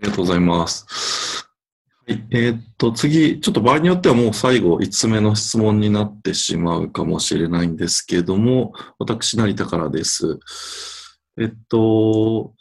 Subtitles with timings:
[0.00, 1.48] ありがとうございます。
[2.06, 2.24] はい。
[2.30, 10.38] えーっと、次、ちょっと場合によってはもう最後、5つ目の質問になってしまうかもしれないんですけども、私、成田からです。
[11.36, 12.54] えっと、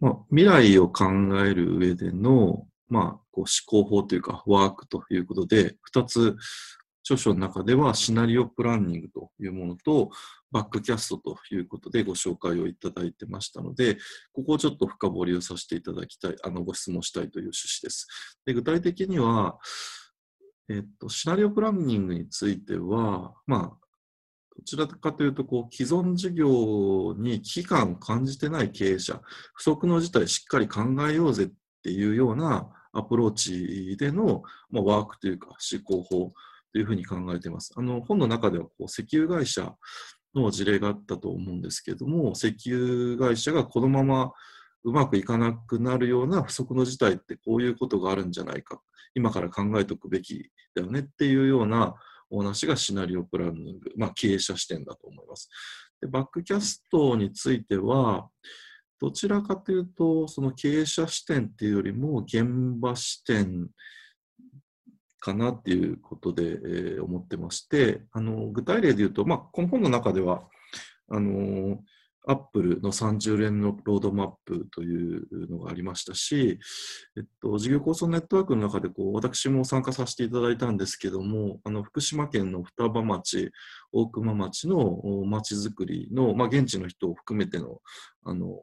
[0.00, 1.06] ま、未来を考
[1.46, 3.46] える上での、まあ、こう思
[3.84, 6.36] 考法というか、ワークということで、2つ、
[7.06, 10.10] 著書の中ではシナリオプランニングというものと、
[10.50, 13.96] バックキャストということでご紹介をいただいてましたので、
[14.32, 18.08] ここをちょっと深掘りをさせていただきたい、あの、ご質問したいという趣旨です。
[18.44, 19.56] で具体的には、
[20.68, 23.86] えっと、シナリオプランニングについては、まあ、
[24.56, 29.20] どちらかというと、こう、既存事業に危機感を感じてない経営者、
[29.54, 31.48] 不測の事態しっかり考えようぜっ
[31.84, 36.32] ていうようなアプローチでの、まあ、ワークというか思考法
[36.76, 37.72] というふうに考えています。
[37.74, 39.74] あの、本の中では、こう、石油会社
[40.34, 44.30] の事例があったと思うんですけれども、石油会社がこのまま
[44.84, 48.82] うまくいかなくなるような不測の事態ってこういうことがあるんじゃないか、
[49.14, 51.94] 今から考えておくべきだよねっていうような
[52.28, 55.48] お話がシナリオプランニング、まあ、経営者視点だと思います。
[56.02, 58.28] でバックキャストについては、
[59.00, 62.44] どちらかというと、その経営者視点っていうよりも現
[62.78, 63.70] 場視点
[65.20, 70.42] かなっていうことで、えー思ってまして、あの具体例で言うと、まあ、この本の中では、
[71.08, 71.78] あの
[72.28, 76.58] アップルの30連のロードマップというのがありましたし、
[77.16, 83.52] えっと、事業構想ネットワークの中でこう私も参加させていただいたんですけども、あの福島県の双葉町、
[83.92, 87.78] 大熊町の町づくりの、まあ、現地の人を含めての
[88.24, 88.60] あの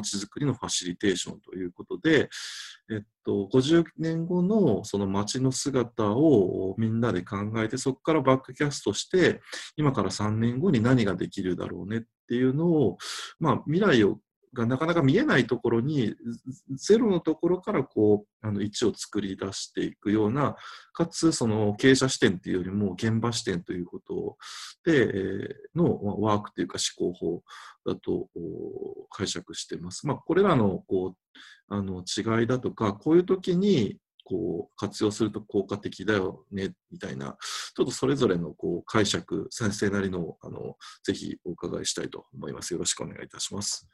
[0.00, 2.30] ちづくりのファシリテーションということで、
[2.90, 9.40] えっと、50年後のその街の姿をみんなで考えて、そこからバックキャストして、
[9.76, 12.96] 今から3年後に何ができるだろうねっていうのを、
[13.38, 14.18] まあ、未来を
[14.54, 16.14] がなかなか見えないところに、
[16.76, 20.56] ゼロのところからこう、あの、1を作り出していくような、
[20.92, 24.36] かつ、その経営者視点っていうよりも現場視点ということ
[24.84, 27.42] で、のワークというか思考法
[27.86, 28.28] だと
[29.10, 30.06] 解釈しています。
[30.06, 31.38] まあ、これらのこう
[31.68, 37.36] あの違いだとか、こういう時にこう活用すると効果的だよねみたいな、
[37.74, 42.72] ちょっとそれぞれのこう解釈、先生なりのあのぜひお伺いしたいと思います。
[42.72, 43.88] よろしくお願いいたします。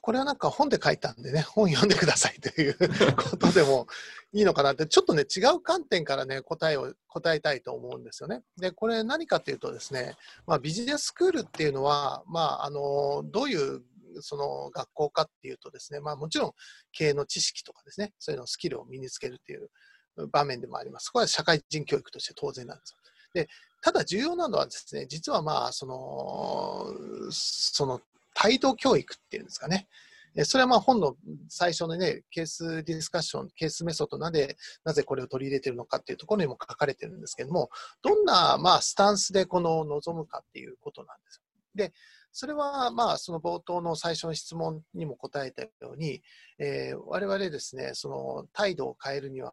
[0.00, 2.76] これはなんか本で書いたんでね、 本読んでくださいという
[3.16, 3.86] ことでも
[4.32, 8.42] いいのかなって、ちょっとね、違う観点からね、答えを、答えたいと思うんですよね。
[8.56, 10.16] で、これ何かっていうとですね、
[10.46, 13.82] まあ、ビジネススクールっていうのは、まあ、あの、どういう
[14.20, 16.52] その学校かっていうとですね、まあもちろん
[16.92, 19.70] 経営の知識とかですね、そういうのスキルを身につけるっていう
[20.30, 21.10] 場面でもあります。
[21.10, 22.98] これは社会人教育として当然なんですよ。
[23.34, 23.48] で、
[23.80, 28.00] ただ重要なのはですね、実はまあ、その、その
[28.34, 29.88] 態度教育っていうんですかね。
[30.44, 31.14] それはまあ本の
[31.48, 37.68] 最初のね、ケースディスカッション、ケースメソッドなんで、なぜこれを取り入れているのかっていうところにも書かれてるんですけども、
[38.00, 41.42] どんなまあスタンスでこの望むかっていうことなんです。
[41.74, 41.92] で、
[42.32, 46.22] それはまあその冒頭の最初の質問にも答えたように、
[46.58, 49.52] えー我々ですね、その態度を変えるには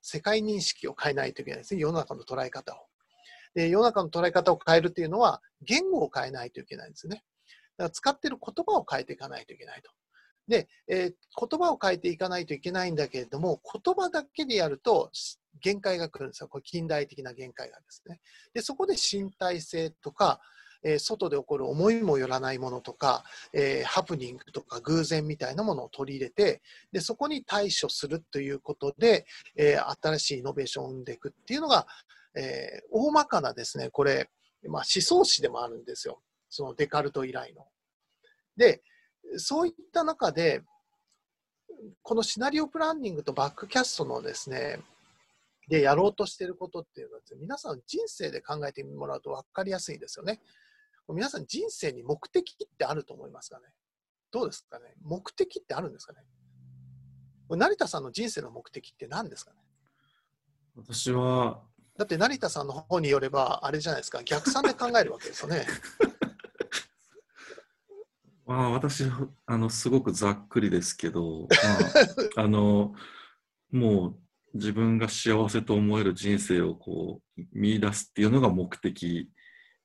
[0.00, 2.86] 世界認識を変えないといけないですね、世の中の捉え方を。
[3.54, 7.24] で、世の中の捉え方を変えるっていうのは言語を変えないといけないんですね。
[7.88, 9.90] 使ってる言葉を変えていかないといけないと。
[10.48, 11.14] で、えー
[11.48, 15.10] 言葉を変えていかないといけないんだけれども、言葉だけでやると
[15.62, 16.48] 限界が来るんですよ。
[16.48, 18.20] これ近代的な限界がですね。
[18.52, 20.40] で、そこで身体性とか、
[20.82, 29.26] えー外で起こる思いもよらないものとか、えーハプニングとか偶然みたいなものを取り入れて、で、そこに対処するということで、
[29.56, 31.86] えー新しいイノベーションを生んでいくっていうのが、
[32.34, 34.28] えー大まかなですね、これ、
[34.68, 36.20] まあ、思想史でもあるんですよ。
[36.50, 37.66] そのデカルト以来の。
[38.56, 38.82] で、
[39.36, 40.62] そういった中で、
[42.02, 44.80] このシナリオプランニングとバックキャストのですね、
[45.68, 50.40] でやろうとしていることっていうのは皆さん人生で考えてもらうと分かりやすいですよね。
[51.08, 53.66] 皆さん人生に目的ってあると思いますかね？
[54.32, 54.94] どうですかね？
[55.02, 56.20] 目的ってあるんですかね？
[57.48, 59.56] 成田さんの人生の目的って何ですかね？
[60.76, 61.62] 私は、
[61.96, 65.66] だって成田さんの方によれば、あれじゃないですか、逆算で考えるわけですよね。
[68.50, 69.04] まあ、私、
[69.46, 71.46] あの、すごくざっくりですけど、
[72.36, 72.96] まあ、 あの、
[73.70, 79.30] もう自分が幸せと思える人生をこう見出すっていうのが目的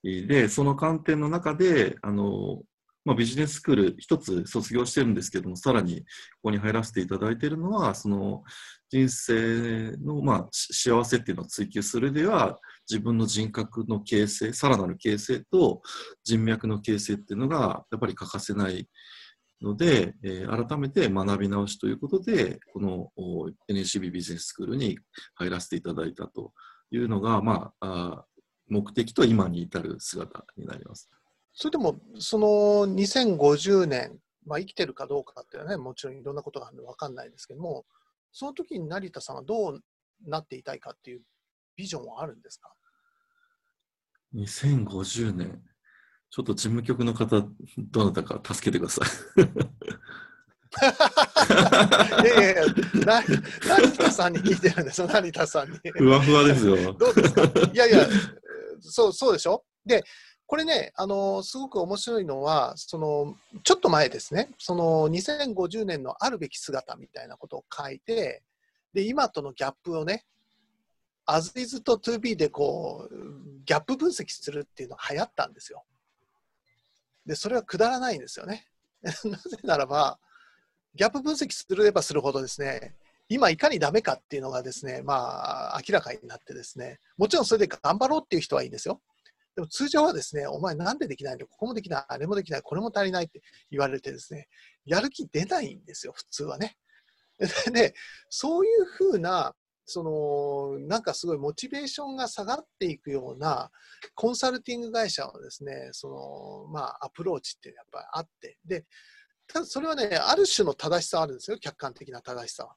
[0.02, 2.64] で、その観点の中で、あの、
[3.04, 6.06] まあ、ビジネススクール一つ卒業してるんですけども、さらにこ
[6.46, 8.44] こに入らせていただいているのは、その
[8.90, 12.58] 人生の、まあ、し幸せっていうのを追求するでは、
[12.90, 15.82] 自分の人格の形成、さらなる形成と
[16.24, 18.88] 人脈の形成っていうのがやっぱり欠かせない
[19.62, 25.00] ので、えー改めて学び直しということで、このお NCB ビジネススクールに
[25.36, 26.54] 入らせていただいたと
[26.92, 28.26] いうのが、まあ、あ
[28.68, 31.10] 目的と今に至る姿になります。
[31.54, 32.48] それでも、その
[32.94, 37.86] 2050年、まあ、生きてるかどうかっていうのはね、もちろんいろんなことがあるので分かんないですけども、
[38.32, 39.82] その時に成田さんはどう
[40.28, 41.22] なっていたいかっていう
[41.75, 42.72] ビジョンはあるんですか
[44.36, 45.62] ？2050年、
[46.30, 47.44] ちょっと事務局の方、
[47.77, 49.01] どなたか助けてくださ
[49.38, 49.42] い。
[52.24, 52.63] いやいや
[53.72, 55.80] 成田さんに聞いてるんですよ、成田さんに。
[55.98, 56.94] ふわふわですよ。
[56.94, 57.44] どうですか？
[57.74, 58.07] いやいや、
[58.81, 59.63] そうそうでしょ？
[59.86, 60.04] で、
[60.48, 68.44] これね、あのすごく面白いのはその、ちょっと前ですね、その2050年のあるべき姿みたいなことを書いて、
[68.94, 70.25] で今とのギャップをね、
[71.25, 73.16] as is と to be でこう
[73.66, 75.83] ギャップ分析するっていうのが流行ったんですよ。
[77.25, 78.68] で、それはくだらないんですよね。
[79.04, 80.19] なぜならば、
[80.94, 82.95] ギャップ分析すればするほどですね、
[83.27, 89.01] 今いかにダメかっていうのがですね、まあ、明らかになってですね、もちろんそれで頑張ろうっていう人はいいんですよ。
[89.56, 91.48] でも通常はですね、お前なんでできないの？
[91.48, 93.42] ここもできない、あれもできない、これも足りないって
[93.72, 94.48] 言われてですね、
[94.86, 96.77] やる気出ないんですよ、普通はね。
[97.74, 97.94] で
[98.30, 99.56] そういうふうな、
[99.86, 103.70] そのなんかすごいモチベーションが下がっていくような
[104.16, 108.86] コンサルティング会社のですね、そのまあアプローチってやっぱりあって、で、
[109.48, 112.76] ただそれはね、ある種の正しさあるんですよ、客観的な正しさは。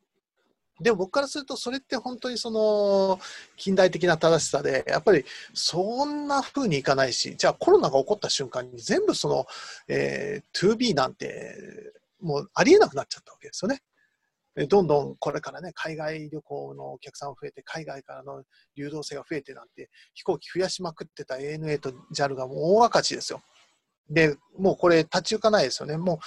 [0.80, 3.18] でも僕からすると、それって本当にその
[3.56, 5.24] 近代的な正しさで、やっぱり
[5.54, 9.46] そんな風にいかないし、じゃあコロナが起こった瞬間に全部その、
[9.88, 11.56] えー、2B なんて
[12.20, 13.80] もうありえなくなっちゃったわけですよね。
[14.66, 18.42] どんどんこれからね、海外旅行のお客さん増えて、海外からの
[18.76, 23.42] 流動性が増えてなんて、飛行機増やしまくってた ANA と JAL がもう大赤字ですよ。
[24.10, 25.96] で、もうこれ立ち行かないですよね。
[25.96, 26.18] もう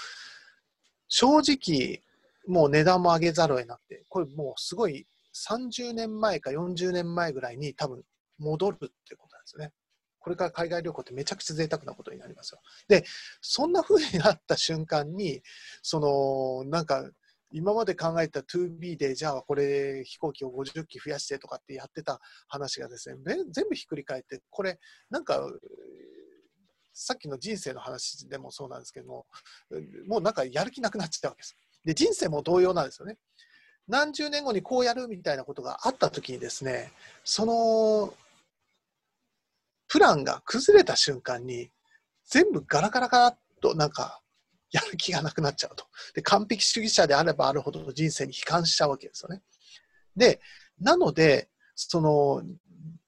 [1.08, 2.02] 正直、
[2.48, 5.06] もう値段も上げざるを得なくて、これもうすごい
[5.36, 8.04] 30年前か40年前ぐらいに多分
[8.40, 9.72] 戻るってことなんですよね。
[10.20, 12.62] これから海外旅行ってめちゃくちゃ贅沢なことになりますよ。
[12.88, 13.04] で、
[13.42, 15.42] そんな風になった瞬間に、
[15.82, 16.00] そ
[16.64, 17.10] のなんか
[17.52, 23.18] 今まで考えた 2B で、じゃあこれ飛行機を50機増やしてとかってやってた話がですね、
[23.52, 25.42] 全部ひっくり返って、これなんか
[26.94, 29.26] さっきの人生の話でもそうなんですけども、
[30.08, 31.56] もうなんかやる気なくなっちゃったわけです。
[31.86, 33.18] で、人生も同様なんですよね。
[33.88, 36.92] 何十年後にこうやるみたいなことがあったときにですね、
[37.24, 38.14] その
[39.88, 41.72] プランが崩れた瞬間に、
[42.30, 44.21] 全部ガラガラガラっとなんか
[44.72, 45.86] やる気がなくなっちゃうと。
[46.14, 49.42] で、完璧主義者であればあるほど人生に悲観しちゃうわけですよね。
[50.16, 50.42] で、
[50.80, 52.44] なので、その、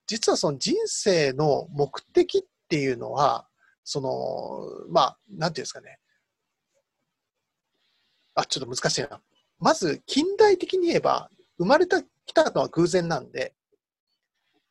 [0.06, 3.48] 実はその人生の目的っていうのは、
[3.84, 6.00] その、まあ、なんていうんですかね。
[8.36, 9.22] あ、ちょっと難しいな。
[9.60, 13.54] まず、近代的に言えば、生まれたきたのは偶然なんで、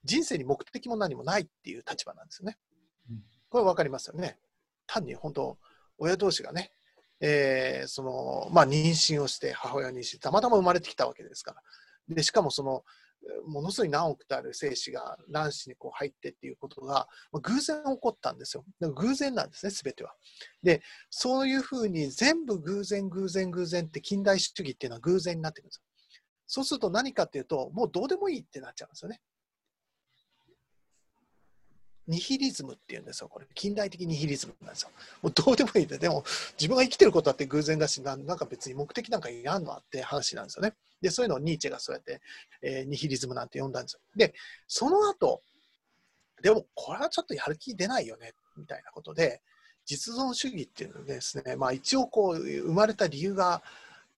[0.05, 2.59] 人生に目的も何もないっていう立場なんですよね。
[3.49, 4.39] これ分かりますよね。
[4.87, 5.59] 単に本当、
[5.99, 6.73] 親同士がね、
[7.25, 11.55] えー、その、まあ、妊娠をして、母親妊娠、たまたま生まれてきたわけですか
[12.09, 12.17] ら。
[12.17, 12.85] で、しかもその、
[13.47, 18.65] ものすごい何億とある精子が卵子にこう入ってっていうことが、まあ、偶然起こったんですよ。
[18.81, 20.13] だから偶然なんですね、すべては。
[20.65, 25.83] で、そういうふうに全部偶然、偶然、偶然って近代主義っていうのは偶然になってくるんですよ。
[26.49, 29.21] そうすると何かっていうと、もうどうでもいいってなっちゃうんですよね。
[32.09, 33.47] ニヒリズムっていうんですよ、これ。
[33.55, 34.91] 近代的ニヒリズムなんですよ。
[35.23, 36.25] もうどうでもいいで、でも
[36.59, 40.75] 自分が生きてることだって偶然だし、なんか別に目的なんかいらんのって話なんですよね。
[41.01, 42.21] で、そういうのをニーチェがそうやって、
[42.63, 44.01] えー、ニヒリズムなんて呼んだんですよ。
[44.17, 44.35] で、
[44.67, 45.43] その後、
[46.43, 49.41] でもこれはちょっとやる気出ないよね、みたいなことで、
[49.85, 53.63] 実存主義っていうのですね、まあ一応こう、生まれた理由が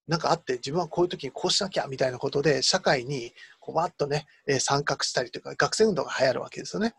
[0.09, 6.95] なんかあって、自分はこういう時にこうしなきゃみたいなことで、社会にこうわっとね、え、参画したりというか、学生運動が流行るわけですよね。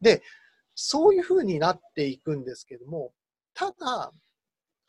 [0.00, 0.22] で、
[0.74, 3.12] そういうふうになっていくんですけども、
[3.54, 4.12] ただ、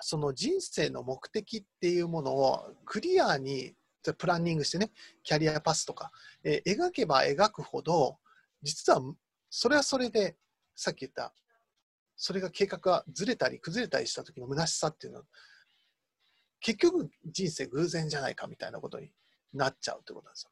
[0.01, 3.73] その人生の目的っていうものをクリアに
[4.17, 4.91] プランニングしてね、
[5.23, 6.11] キャリアパスとか、
[6.43, 8.17] えー、描けば描くほど、
[8.61, 9.01] 実は
[9.49, 10.35] それはそれで、
[10.75, 11.33] さっき言った、
[12.15, 15.25] それが計画がずれたり崩れたりした時の虚しさっていうのは、
[16.59, 19.11] 結局人生偶然じゃないかみたいなことに
[19.53, 20.51] なっちゃうってことなんですよ。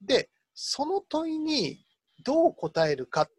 [0.00, 1.84] で、その問いに
[2.24, 3.30] どう答えるかっ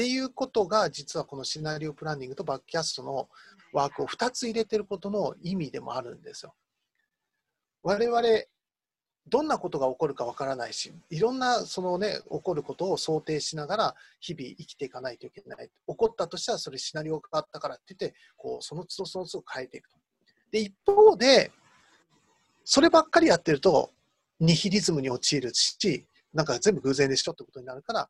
[0.00, 3.28] ていうことが実はこのシナリオプランニングとバックキャストの
[3.74, 6.54] ワークを2つ入れてることの意味でもあるんですよ。
[7.82, 8.22] 我々
[9.28, 15.68] どんなことが起こるかわからないし、いろんなそのね、起こることを想定しながら日々生きていかないといけない。
[15.68, 19.98] 起こったとしたらそれシナリオがあったからって言って、こうその都度その都度変えていくと。
[20.50, 21.52] で、一方で、
[22.64, 23.90] そればっかりやってると、
[24.40, 28.08] ニヒリズムに陥るし、なんか全部偶然でしょってことになるから、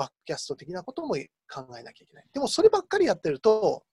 [0.00, 2.24] バックキャスト的なことも考えなきゃいけない。
[2.32, 3.84] でもそればっかりやってると、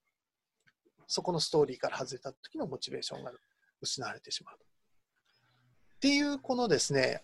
[1.05, 3.33] そこのストーリーから外れた時のモチベーションが
[3.81, 4.55] 失われてしまう。
[4.55, 7.21] っていうこのですね、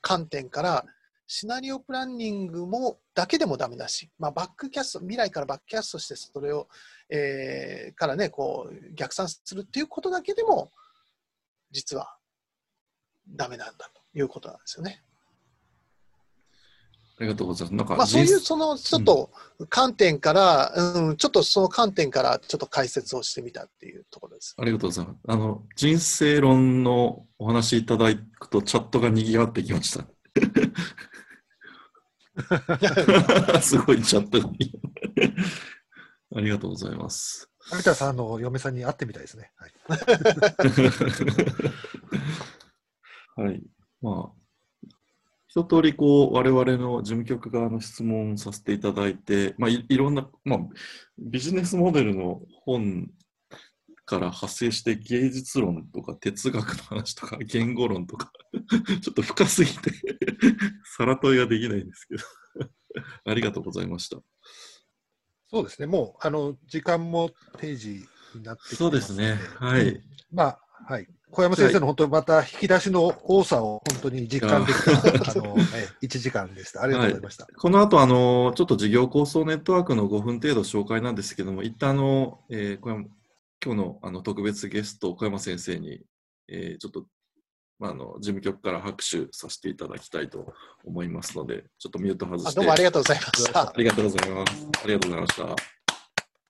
[0.00, 0.84] 観点から、
[1.26, 6.68] シナリオプランニングもだけでもダメだし、まあ、バックキャスト、未来からバックキャストして、それを、
[7.08, 10.70] えーからね、こう逆算するっていうことだけでも、
[11.72, 12.16] 実は
[13.28, 15.02] ダメなんだということなんですよね。
[17.22, 17.74] ありがとうございます。
[17.76, 19.30] なんか、まあ、そういう人そのちょっと
[19.68, 24.56] 観点から、うん、ちょっとその観点からちょっと解説をしてみたっていうところです。
[24.58, 25.16] ありがとうございます。
[25.28, 30.04] あの、人生論のお話いただくと、チャットが賑わってきました。
[33.62, 34.50] すごいチャットが
[36.34, 37.48] ありがとうございます。
[37.72, 39.52] 有田さんの嫁さんに会ってみたいですね。
[39.56, 39.68] はい、
[43.36, 43.62] はい。
[44.00, 44.41] まあ、
[45.54, 50.60] 一通りこう、我々の事務局側の質問させていただいて、まあ、いいろんな、まあ、
[51.18, 53.10] ビジネスモデルの本
[54.06, 58.32] から派生して芸術論とか哲学の話とか言語論とか、
[59.02, 59.90] ちょっと深すぎて、
[60.96, 62.24] さら問いができないんですけど、
[63.30, 64.22] ありがとうございました。
[65.50, 69.38] そうですね、もうあの時間も定時になってきてそうでますのね。
[69.56, 70.02] はい。
[70.30, 71.06] まあ、はい。
[71.32, 76.82] 小山先生の本当にまた引き出しの多さを本当に実感できた、あの、 え1時間でした。
[76.82, 77.46] ありがとうございました。
[77.46, 83.06] この後、あの、ちょっと事業構想ネットワークの5分程度紹介なんですけども、一旦あの、えー小山
[83.64, 86.02] 今日のあの特別ゲスト、小山先生に、
[86.48, 87.06] えーちょっと、
[87.78, 90.52] まあ、あの事務局から拍手させていただきたいと
[90.84, 92.48] 思いますので、ちょっとミュート外して。
[92.50, 93.72] あどうもありがとうございましたあ。
[93.78, 94.68] りがとうございます。
[94.84, 95.81] ありがとうございました。